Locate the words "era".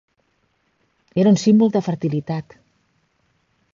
1.23-1.33